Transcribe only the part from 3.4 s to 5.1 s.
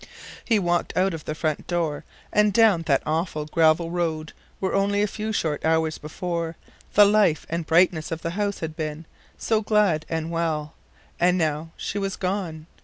gravel road where only a